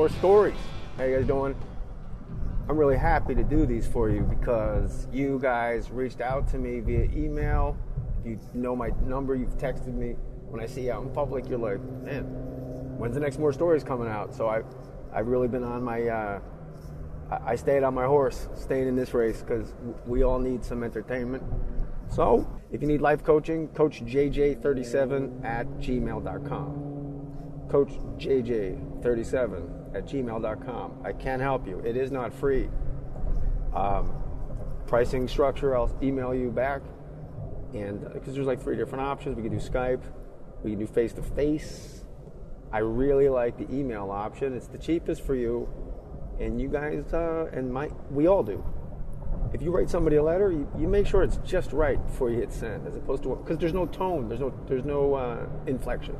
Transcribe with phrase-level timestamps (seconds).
[0.00, 0.56] more stories.
[0.96, 1.54] How you guys doing?
[2.70, 6.80] I'm really happy to do these for you because you guys reached out to me
[6.80, 7.76] via email.
[8.24, 10.16] You know my number, you've texted me.
[10.48, 12.22] When I see you out in public, you're like, man,
[12.96, 14.34] when's the next more stories coming out?
[14.34, 14.62] So I,
[15.12, 16.40] I've really been on my, uh,
[17.30, 19.74] I stayed on my horse, staying in this race because
[20.06, 21.42] we all need some entertainment.
[22.08, 26.86] So if you need life coaching, Coach JJ37 at gmail.com.
[27.68, 31.02] Coach JJ37 at gmail.com.
[31.04, 31.78] I can help you.
[31.80, 32.68] It is not free.
[33.74, 34.12] Um,
[34.86, 36.82] pricing structure, I'll email you back.
[37.74, 40.02] And because uh, there's like three different options, we can do Skype,
[40.62, 42.04] we can do face to face.
[42.72, 44.56] I really like the email option.
[44.56, 45.68] It's the cheapest for you,
[46.38, 48.64] and you guys uh, and my we all do
[49.52, 52.38] if you write somebody a letter, you, you make sure it's just right before you
[52.38, 56.16] hit send, as opposed to because there's no tone, there's no there's no uh, inflection,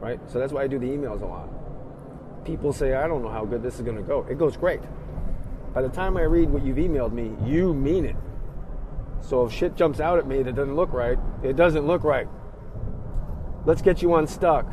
[0.00, 0.18] right?
[0.30, 1.48] So that's why I do the emails a lot.
[2.46, 4.24] People say I don't know how good this is going to go.
[4.30, 4.80] It goes great.
[5.74, 8.16] By the time I read what you've emailed me, you mean it.
[9.20, 12.28] So if shit jumps out at me that doesn't look right, it doesn't look right.
[13.66, 14.72] Let's get you unstuck.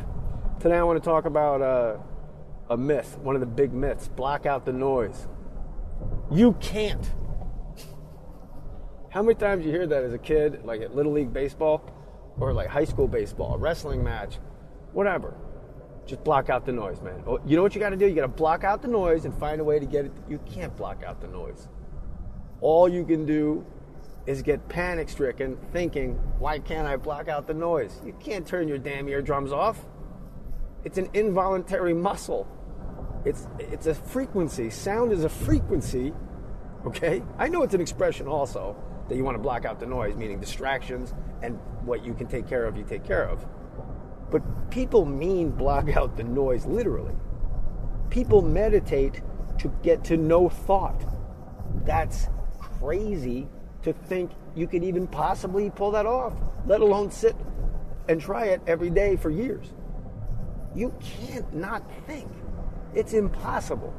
[0.60, 1.96] Today I want to talk about uh,
[2.70, 5.26] a myth, one of the big myths: block out the noise.
[6.30, 7.12] You can't
[9.14, 11.88] how many times you hear that as a kid, like at Little League Baseball
[12.40, 14.38] or like high school baseball, wrestling match,
[14.92, 15.36] whatever?
[16.06, 17.22] Just block out the noise, man.
[17.26, 18.06] Oh, you know what you got to do?
[18.06, 20.12] You got to block out the noise and find a way to get it.
[20.28, 21.68] You can't block out the noise.
[22.60, 23.64] All you can do
[24.26, 28.00] is get panic stricken thinking, why can't I block out the noise?
[28.04, 29.78] You can't turn your damn eardrums off.
[30.84, 32.46] It's an involuntary muscle.
[33.24, 34.70] It's, it's a frequency.
[34.70, 36.12] Sound is a frequency,
[36.86, 37.22] okay?
[37.38, 38.76] I know it's an expression also,
[39.08, 42.48] that you want to block out the noise, meaning distractions and what you can take
[42.48, 43.46] care of, you take care of.
[44.30, 47.14] But people mean block out the noise literally.
[48.10, 49.22] People meditate
[49.58, 51.04] to get to no thought.
[51.84, 53.48] That's crazy
[53.82, 56.32] to think you could even possibly pull that off,
[56.66, 57.36] let alone sit
[58.08, 59.72] and try it every day for years.
[60.74, 62.30] You can't not think.
[62.94, 63.94] It's impossible.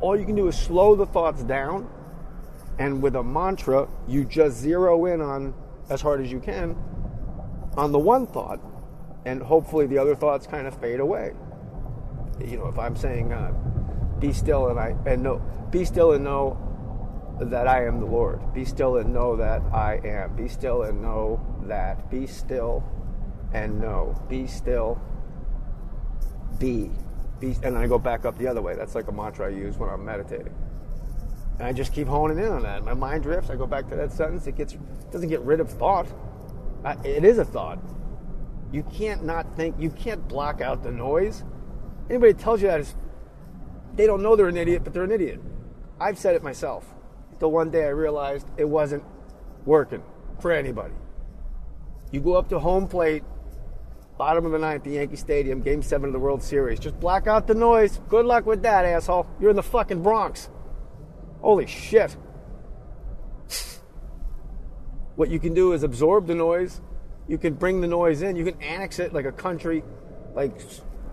[0.00, 1.88] All you can do is slow the thoughts down
[2.78, 5.54] and with a mantra, you just zero in on
[5.90, 6.76] as hard as you can
[7.76, 8.60] on the one thought,
[9.24, 11.32] and hopefully the other thoughts kind of fade away.
[12.40, 13.52] You know, if I'm saying, uh,
[14.18, 15.40] "Be still and I and know,
[15.70, 16.56] be still and know
[17.40, 18.40] that I am the Lord.
[18.52, 20.36] Be still and know that I am.
[20.36, 22.10] Be still and know that.
[22.10, 22.84] Be still
[23.52, 24.20] and know.
[24.28, 25.00] Be still.
[26.58, 26.90] Be.
[27.40, 27.48] Be.
[27.62, 28.74] And then I go back up the other way.
[28.74, 30.54] That's like a mantra I use when I'm meditating.
[31.58, 32.84] And I just keep honing in on that.
[32.84, 33.50] My mind drifts.
[33.50, 34.46] I go back to that sentence.
[34.46, 34.76] It gets
[35.10, 36.06] doesn't get rid of thought.
[37.04, 37.78] it is a thought.
[38.72, 39.76] You can't not think.
[39.78, 41.44] You can't block out the noise.
[42.08, 42.96] Anybody tells you that is,
[43.94, 45.40] they don't know they're an idiot, but they're an idiot.
[46.00, 46.86] I've said it myself.
[47.32, 49.04] Until one day I realized it wasn't
[49.66, 50.02] working
[50.40, 50.94] for anybody.
[52.10, 53.22] You go up to home plate,
[54.18, 56.78] bottom of the ninth, the Yankee Stadium, Game Seven of the World Series.
[56.78, 58.00] Just block out the noise.
[58.08, 59.26] Good luck with that, asshole.
[59.40, 60.48] You're in the fucking Bronx.
[61.40, 62.16] Holy shit.
[65.16, 66.80] What you can do is absorb the noise.
[67.28, 68.36] You can bring the noise in.
[68.36, 69.82] You can annex it like a country,
[70.34, 70.60] like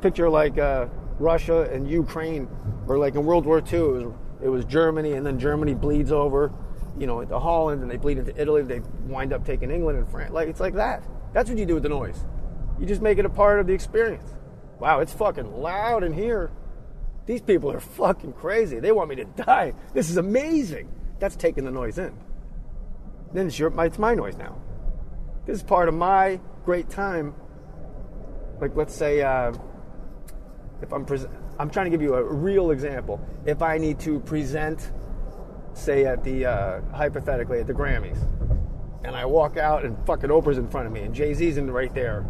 [0.02, 0.88] picture like uh,
[1.20, 2.48] Russia and Ukraine,
[2.88, 6.12] or like in World War II, it was, it was Germany, and then Germany bleeds
[6.12, 6.52] over,
[6.98, 8.64] you know, into Holland, and they bleed into Italy.
[8.64, 10.32] They wind up taking England and France.
[10.32, 11.04] Like it's like that.
[11.34, 12.26] That's what you do with the noise.
[12.80, 14.34] You just make it a part of the experience.
[14.80, 16.52] Wow, it's fucking loud in here.
[17.26, 18.80] These people are fucking crazy.
[18.80, 19.74] They want me to die.
[19.94, 20.90] This is amazing.
[21.20, 22.18] That's taking the noise in.
[23.34, 24.58] Then it's, your, it's my noise now.
[25.50, 27.34] This is part of my great time.
[28.62, 29.52] Like, let's say, uh,
[30.84, 31.08] if I'm
[31.58, 33.20] I'm trying to give you a real example.
[33.48, 34.92] If I need to present,
[35.74, 38.20] say, at the uh, hypothetically at the Grammys,
[39.04, 41.72] and I walk out and fucking Oprah's in front of me and Jay Z's in
[41.72, 42.28] right there,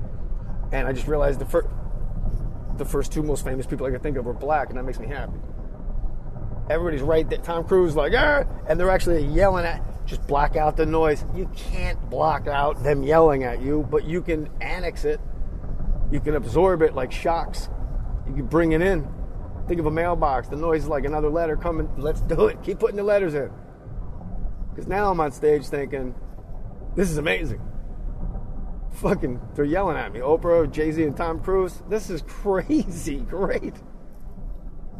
[0.71, 1.68] and I just realized the first
[2.77, 4.98] the first two most famous people I could think of were black, and that makes
[4.98, 5.39] me happy.
[6.69, 7.39] Everybody's right there.
[7.39, 9.83] Tom Cruise like, ah, and they're actually yelling at.
[10.09, 11.23] Just block out the noise.
[11.35, 15.21] You can't block out them yelling at you, but you can annex it.
[16.11, 17.69] You can absorb it like shocks.
[18.27, 19.07] You can bring it in.
[19.67, 20.47] Think of a mailbox.
[20.47, 21.89] The noise is like another letter coming.
[21.97, 22.61] Let's do it.
[22.63, 23.51] Keep putting the letters in.
[24.71, 26.15] Because now I'm on stage thinking,
[26.95, 27.61] this is amazing
[29.00, 30.19] fucking, they're yelling at me.
[30.19, 31.81] Oprah, Jay Z, and Tom Cruise.
[31.89, 33.73] This is crazy great.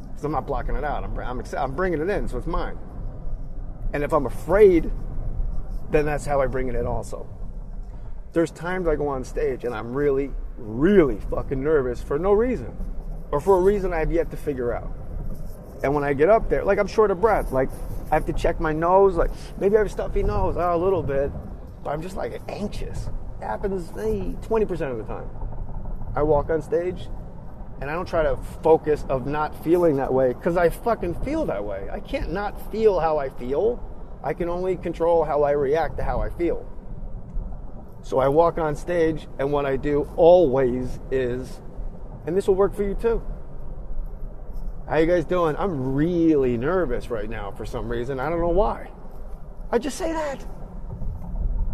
[0.02, 1.04] Because I'm not blocking it out.
[1.04, 2.78] I'm, I'm, I'm bringing it in, so it's mine.
[3.94, 4.92] And if I'm afraid,
[5.92, 7.28] then that's how I bring it in also.
[8.34, 12.76] There's times I go on stage and I'm really, really fucking nervous for no reason.
[13.32, 14.92] or for a reason I have yet to figure out.
[15.84, 17.70] And when I get up there, like I'm short of breath, like
[18.12, 20.78] I have to check my nose, like maybe I have a stuffy nose, oh, a
[20.78, 21.32] little bit,
[21.84, 23.10] but I'm just like anxious.
[23.40, 25.30] It happens eh, hey, 20% of the time.
[26.16, 27.08] I walk on stage
[27.82, 31.46] and I don't try to focus of not feeling that way because I fucking feel
[31.46, 31.88] that way.
[31.92, 33.84] I can't not feel how I feel.
[34.24, 36.66] I can only control how I react to how I feel.
[38.02, 41.62] So I walk on stage, and what I do always is,
[42.26, 43.22] and this will work for you too.
[44.88, 45.56] How you guys doing?
[45.58, 48.20] I'm really nervous right now for some reason.
[48.20, 48.90] I don't know why.
[49.72, 50.42] I just say that.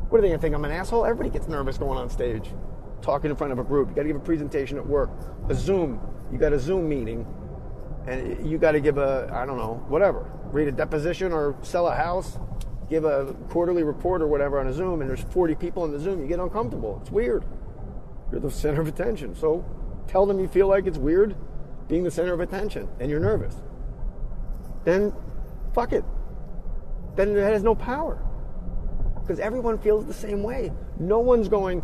[0.10, 0.54] What are they gonna think?
[0.54, 1.06] I'm an asshole?
[1.06, 2.50] Everybody gets nervous going on stage,
[3.06, 3.90] talking in front of a group.
[3.90, 5.10] You gotta give a presentation at work,
[5.50, 6.00] a Zoom.
[6.32, 7.26] You got a Zoom meeting,
[8.08, 10.32] and you gotta give a, I don't know, whatever.
[10.52, 12.38] Read a deposition or sell a house
[12.90, 16.00] give a quarterly report or whatever on a Zoom and there's 40 people in the
[16.00, 17.00] Zoom, you get uncomfortable.
[17.02, 17.44] It's weird.
[18.32, 19.36] You're the center of attention.
[19.36, 19.66] So
[20.08, 21.36] tell them you feel like it's weird
[21.88, 23.56] being the center of attention and you're nervous.
[24.84, 25.14] Then
[25.74, 26.04] fuck it.
[27.16, 28.22] Then it has no power.
[29.22, 30.72] Because everyone feels the same way.
[31.00, 31.82] No one's going,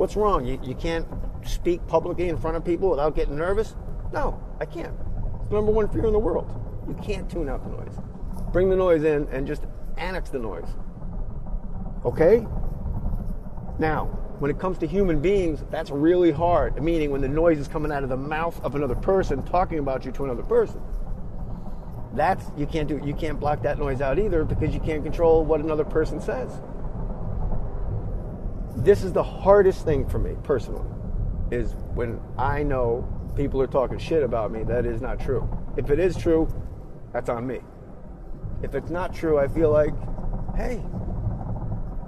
[0.00, 0.46] what's wrong?
[0.46, 1.06] You, you can't
[1.44, 3.76] speak publicly in front of people without getting nervous?
[4.14, 4.94] No, I can't.
[5.40, 6.50] It's the number one fear in the world.
[6.88, 7.92] You can't tune out the noise.
[8.50, 9.64] Bring the noise in and just
[9.98, 10.68] annex the noise.
[12.06, 12.46] Okay?
[13.78, 14.06] Now,
[14.38, 16.82] when it comes to human beings, that's really hard.
[16.82, 20.06] Meaning when the noise is coming out of the mouth of another person talking about
[20.06, 20.80] you to another person.
[22.14, 25.44] That's you can't do you can't block that noise out either because you can't control
[25.44, 26.50] what another person says.
[28.82, 30.88] This is the hardest thing for me personally
[31.50, 33.06] is when I know
[33.36, 35.48] people are talking shit about me that is not true.
[35.76, 36.48] If it is true,
[37.12, 37.60] that's on me
[38.62, 39.94] if it's not true, I feel like,
[40.56, 40.82] hey,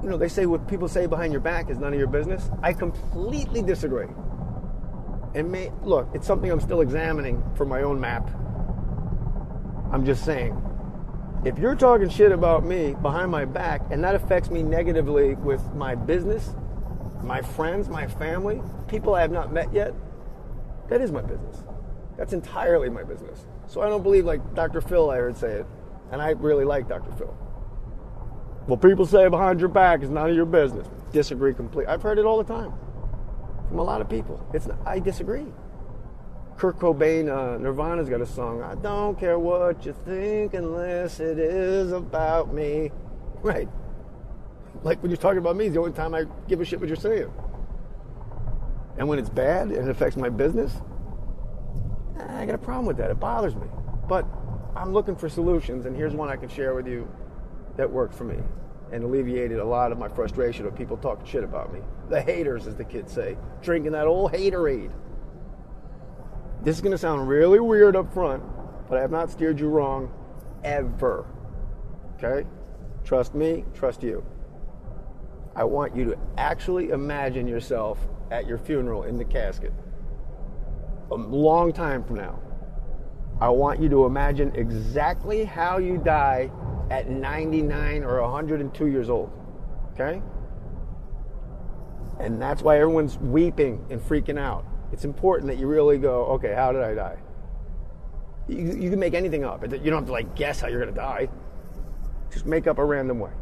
[0.03, 2.51] you know, they say what people say behind your back is none of your business.
[2.63, 4.09] I completely disagree.
[5.35, 8.29] And may, look, it's something I'm still examining for my own map.
[9.93, 10.61] I'm just saying,
[11.45, 15.63] if you're talking shit about me behind my back and that affects me negatively with
[15.75, 16.55] my business,
[17.23, 19.95] my friends, my family, people I have not met yet,
[20.89, 21.63] that is my business.
[22.17, 23.47] That's entirely my business.
[23.67, 24.81] So I don't believe like Dr.
[24.81, 25.67] Phil I heard say it.
[26.11, 27.11] And I really like Dr.
[27.13, 27.35] Phil.
[28.67, 30.87] Well, people say behind your back is none of your business.
[31.13, 31.93] Disagree completely.
[31.93, 32.73] I've heard it all the time
[33.69, 34.47] from a lot of people.
[34.53, 35.47] It's not, I disagree.
[36.59, 38.63] Kurt Cobain, uh, Nirvana's got a song.
[38.63, 42.93] I don't care what you think unless it is about me.
[43.43, 43.69] Right.
[44.83, 46.89] Like when you're talking about me, it's the only time I give a shit what
[46.89, 47.33] you're saying.
[48.99, 50.73] And when it's bad and it affects my business,
[52.19, 53.11] I got a problem with that.
[53.11, 53.67] It bothers me.
[54.09, 54.27] But
[54.77, 57.09] I'm looking for solutions, and here's one I can share with you
[57.77, 58.39] that worked for me
[58.93, 61.81] and alleviated a lot of my frustration of people talking shit about me.
[62.11, 64.93] The haters, as the kids say, drinking that old haterade.
[66.63, 68.43] This is going to sound really weird up front,
[68.89, 70.13] but I have not steered you wrong
[70.63, 71.25] ever.
[72.17, 72.47] Okay?
[73.05, 74.25] Trust me, trust you.
[75.55, 77.99] I want you to actually imagine yourself
[78.31, 79.73] at your funeral in the casket
[81.13, 82.41] a long time from now.
[83.41, 86.51] I want you to imagine exactly how you die
[86.91, 89.31] at 99 or 102 years old.
[89.93, 90.23] Okay?
[92.21, 94.65] And that's why everyone's weeping and freaking out.
[94.93, 97.17] It's important that you really go, okay, how did I die?
[98.49, 99.63] You, you can make anything up.
[99.63, 101.29] You don't have to like guess how you're going to die.
[102.31, 103.33] Just make up a random way.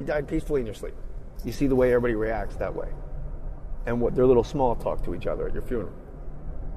[0.00, 0.94] You died peacefully in your sleep.
[1.44, 2.88] You see the way everybody reacts that way.
[3.86, 5.92] And what their little small talk to each other at your funeral.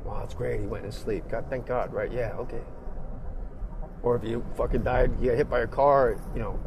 [0.06, 0.62] Wow, that's great.
[0.62, 1.26] He went to sleep.
[1.30, 2.12] God, thank God, right?
[2.12, 2.62] Yeah, okay.
[4.04, 6.60] Or if you fucking died, you get hit by a car, you know,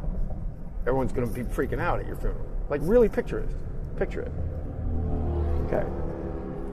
[0.82, 2.46] everyone's going to be freaking out at your funeral.
[2.68, 3.48] Like, really picture it.
[3.96, 4.32] Picture it.
[5.66, 5.86] Okay.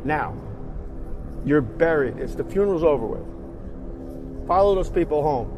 [0.04, 0.36] Now,
[1.46, 2.18] you're buried.
[2.18, 4.48] It's the funeral's over with.
[4.48, 5.58] Follow those people home.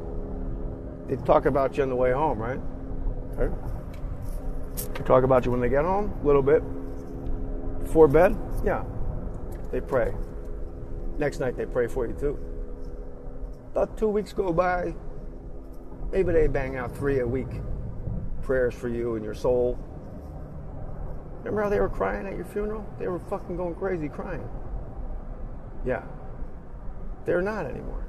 [1.08, 2.60] They talk about you on the way home, right?
[3.38, 3.54] Okay.
[5.06, 6.64] Talk about you when they get home, a little bit.
[7.84, 8.84] Before bed, yeah.
[9.72, 10.14] They pray.
[11.18, 12.40] Next night they pray for you too.
[13.72, 14.94] About two weeks go by,
[16.12, 17.50] maybe they bang out three a week
[18.44, 19.80] prayers for you and your soul.
[21.40, 22.86] Remember how they were crying at your funeral?
[23.00, 24.48] They were fucking going crazy crying.
[25.86, 26.04] Yeah.
[27.26, 28.06] They're not anymore.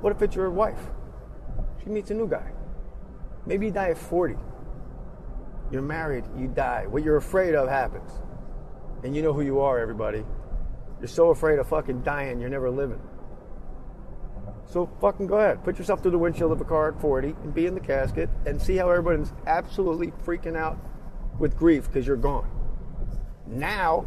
[0.00, 0.80] What if it's your wife?
[1.82, 2.52] She meets a new guy.
[3.46, 4.36] Maybe you die at 40.
[5.70, 6.86] You're married, you die.
[6.86, 8.10] What you're afraid of happens.
[9.04, 10.24] And you know who you are, everybody.
[10.98, 13.00] You're so afraid of fucking dying, you're never living.
[14.66, 15.64] So fucking go ahead.
[15.64, 18.28] Put yourself through the windshield of a car at 40 and be in the casket
[18.46, 20.78] and see how everybody's absolutely freaking out
[21.38, 22.48] with grief because you're gone.
[23.46, 24.06] Now,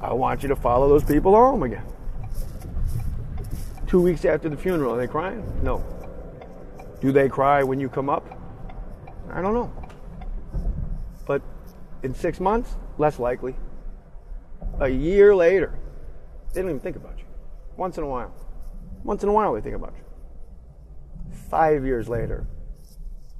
[0.00, 1.84] I want you to follow those people home again.
[3.86, 5.44] Two weeks after the funeral, are they crying?
[5.62, 5.84] No.
[7.00, 8.26] Do they cry when you come up?
[9.30, 9.72] I don't know.
[12.02, 13.54] In six months, less likely.
[14.80, 15.78] A year later,
[16.52, 17.24] they don't even think about you.
[17.76, 18.34] Once in a while.
[19.04, 20.04] Once in a while, they think about you.
[21.50, 22.46] Five years later,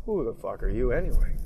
[0.04, 1.36] who the fuck are you anyway?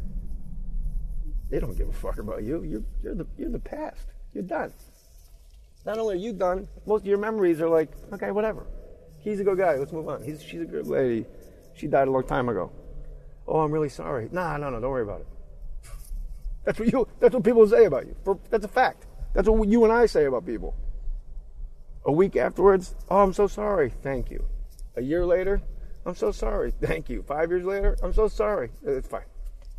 [1.51, 2.63] They don't give a fuck about you.
[2.63, 4.07] You're, you're, the, you're the past.
[4.33, 4.73] You're done.
[5.87, 8.67] Not only are you done, most of your memories are like, okay, whatever.
[9.19, 9.77] He's a good guy.
[9.77, 10.23] Let's move on.
[10.23, 11.27] He's, she's a good lady.
[11.75, 12.73] She died a long time ago.
[13.47, 14.29] Oh, I'm really sorry.
[14.33, 15.27] Nah, no, no, don't worry about it.
[16.65, 17.07] That's what you.
[17.21, 18.17] That's what people say about you.
[18.25, 19.07] For, that's a fact.
[19.35, 20.75] That's what you and I say about people.
[22.07, 23.91] A week afterwards, oh, I'm so sorry.
[24.03, 24.45] Thank you.
[24.97, 25.63] A year later,
[26.07, 26.73] I'm so sorry.
[26.81, 27.23] Thank you.
[27.23, 28.71] Five years later, I'm so sorry.
[28.85, 29.25] It's fine.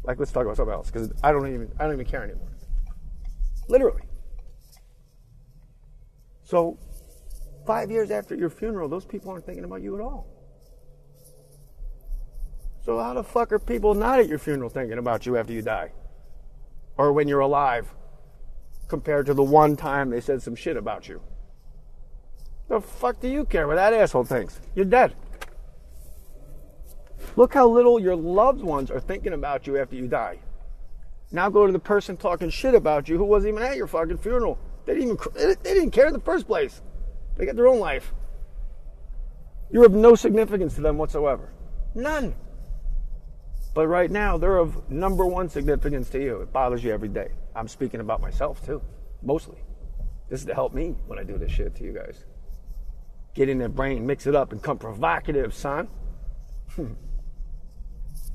[0.04, 1.72] Like, let's talk about something else because I don't even.
[1.80, 2.50] I don't even care anymore.
[3.68, 4.04] Literally.
[6.44, 6.78] So,
[7.66, 10.28] five years after your funeral, those people aren't thinking about you at all.
[12.86, 15.64] So how the fuck are people not at your funeral thinking about you after you
[15.64, 15.92] die?
[16.98, 17.94] Or when you're alive?
[18.88, 21.22] Compared to the one time they said some shit about you.
[22.68, 24.60] The fuck do you care what that asshole thinks?
[24.76, 25.16] You're dead.
[27.36, 30.40] Look how little your loved ones are thinking about you after you die.
[31.32, 34.20] Now go to the person talking shit about you who wasn't even at your fucking
[34.20, 34.58] funeral.
[34.86, 36.82] They didn't even they didn't care in the first place.
[37.38, 38.14] They got their own life.
[39.72, 41.50] You're of no significance to them whatsoever.
[41.96, 42.36] None.
[43.76, 46.38] But right now, they're of number one significance to you.
[46.38, 47.32] It bothers you every day.
[47.54, 48.82] I'm speaking about myself too,
[49.22, 49.58] mostly.
[50.30, 52.24] This is to help me when I do this shit to you guys.
[53.34, 55.90] Get in their brain, mix it up, and come provocative, son.
[56.72, 56.94] Hmm.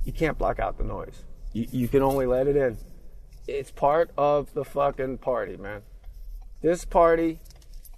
[0.05, 1.25] you can't block out the noise.
[1.55, 2.77] You, you can only let it in.
[3.49, 5.81] It's part of the fucking party, man.
[6.61, 7.41] This party,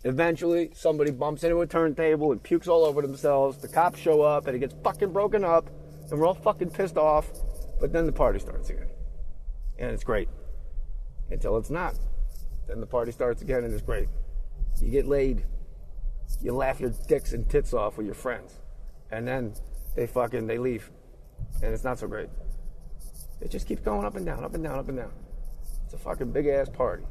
[0.05, 3.59] eventually somebody bumps into a turntable and pukes all over themselves.
[3.59, 5.69] The cops show up and it gets fucking broken up
[6.11, 7.31] and we're all fucking pissed off.
[7.81, 8.89] But then the party starts again,
[9.79, 10.29] and it's great
[11.31, 11.95] until it's not.
[12.69, 14.09] Then the party starts again, and it's great.
[14.81, 15.45] You get laid,
[16.41, 18.59] you laugh your dicks and tits off with your friends,
[19.11, 19.55] and then
[19.97, 20.91] they fucking they leave,
[21.63, 22.29] and it's not so great.
[23.41, 25.13] It just keeps going up and down, up and down, up and down.
[25.85, 27.05] It's a fucking big ass party.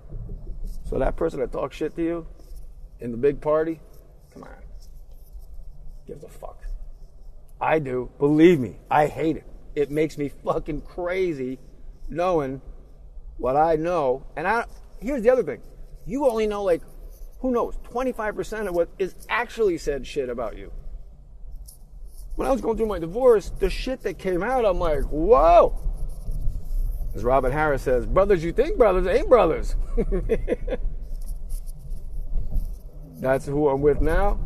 [0.86, 2.28] So that person that talks shit to you
[3.00, 3.80] in the big party,
[4.34, 4.50] come on,
[6.08, 6.64] gives a fuck.
[7.62, 8.10] I do.
[8.18, 9.46] Believe me, I hate it.
[9.76, 11.60] It makes me fucking crazy
[12.10, 12.62] knowing
[13.38, 14.26] what I know.
[14.36, 14.66] And I
[15.00, 15.62] here's the other thing.
[16.06, 16.82] You only know like
[17.40, 20.72] who knows, 25% of what is actually said shit about you.
[22.36, 25.80] When I was going through my divorce, the shit that came out, I'm like, whoa.
[27.14, 29.76] As Robin Harris says, brothers you think brothers ain't brothers.
[33.20, 34.40] That's who I'm with now.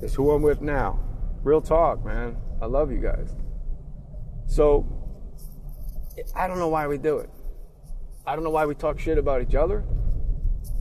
[0.00, 1.00] It's who I'm with now.
[1.42, 2.36] Real talk, man.
[2.60, 3.34] I love you guys.
[4.46, 4.86] So,
[6.34, 7.30] I don't know why we do it.
[8.26, 9.84] I don't know why we talk shit about each other,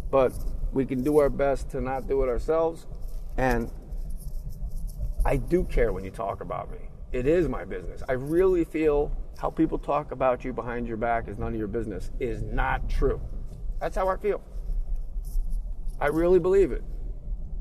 [0.09, 0.33] but
[0.73, 2.87] we can do our best to not do it ourselves.
[3.37, 3.71] And
[5.25, 6.79] I do care when you talk about me.
[7.11, 8.03] It is my business.
[8.09, 11.67] I really feel how people talk about you behind your back is none of your
[11.67, 13.21] business is not true.
[13.79, 14.41] That's how I feel.
[15.99, 16.83] I really believe it.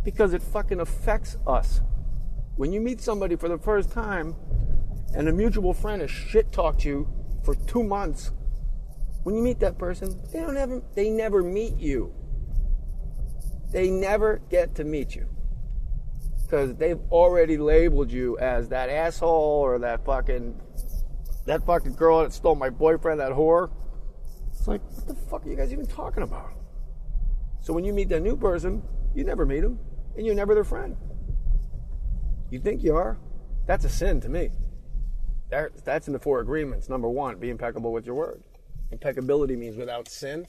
[0.04, 1.80] Because it fucking affects us
[2.56, 4.34] when you meet somebody for the first time
[5.14, 7.08] and a mutual friend has shit talked you
[7.44, 8.32] for two months,
[9.22, 12.12] when you meet that person, they don't ever they never meet you.
[13.70, 15.28] They never get to meet you.
[16.42, 20.60] Because they've already labeled you as that asshole or that fucking
[21.46, 23.70] that fucking girl that stole my boyfriend, that whore.
[24.52, 26.50] It's like, what the fuck are you guys even talking about?
[27.60, 28.82] So when you meet that new person,
[29.14, 29.78] you never meet them,
[30.16, 30.96] and you're never their friend.
[32.50, 33.18] You think you are?
[33.66, 34.50] That's a sin to me.
[35.50, 36.88] That, that's in the four agreements.
[36.88, 38.42] Number one, be impeccable with your word.
[38.90, 40.46] Impeccability means without sin.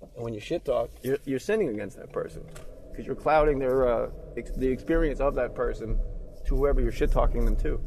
[0.00, 2.44] And when you shit talk, you're, you're sinning against that person
[2.90, 5.98] because you're clouding their uh, ex- the experience of that person
[6.46, 7.80] to whoever you're shit talking them to.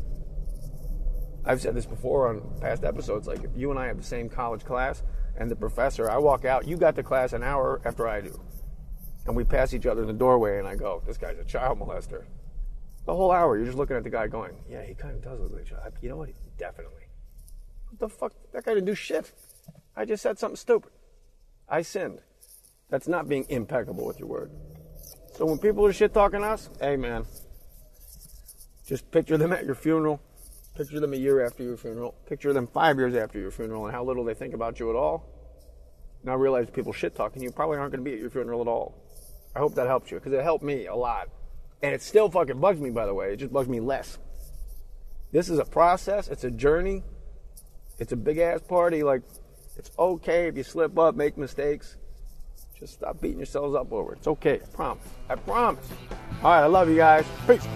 [1.45, 3.27] I've said this before on past episodes.
[3.27, 5.03] Like if you and I have the same college class,
[5.37, 8.39] and the professor, I walk out, you got to class an hour after I do,
[9.25, 11.79] and we pass each other in the doorway, and I go, "This guy's a child
[11.79, 12.25] molester."
[13.06, 15.39] The whole hour, you're just looking at the guy going, yeah, he kind of does
[15.39, 15.91] look like a.
[16.01, 16.29] You know what?
[16.58, 17.03] Definitely.
[17.89, 18.34] What the fuck?
[18.53, 19.32] That guy didn't do shit.
[19.96, 20.91] I just said something stupid.
[21.68, 22.20] I sinned.
[22.89, 24.51] That's not being impeccable with your word.
[25.36, 27.25] So when people are shit talking us, hey man,
[28.86, 30.22] just picture them at your funeral.
[30.75, 32.15] Picture them a year after your funeral.
[32.27, 34.96] Picture them five years after your funeral and how little they think about you at
[34.96, 35.25] all.
[36.24, 38.68] Now realize people shit talking you probably aren't going to be at your funeral at
[38.68, 38.96] all.
[39.56, 41.29] I hope that helps you because it helped me a lot.
[41.81, 43.33] And it still fucking bugs me, by the way.
[43.33, 44.17] It just bugs me less.
[45.31, 47.03] This is a process, it's a journey,
[48.00, 49.03] it's a big ass party.
[49.03, 49.21] Like,
[49.77, 51.98] it's okay if you slip up, make mistakes.
[52.77, 54.19] Just stop beating yourselves up over it.
[54.19, 54.59] It's okay.
[54.63, 55.03] I promise.
[55.29, 55.88] I promise.
[56.43, 57.25] All right, I love you guys.
[57.45, 57.67] Peace.